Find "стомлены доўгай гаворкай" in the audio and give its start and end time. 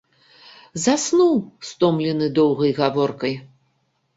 1.73-3.33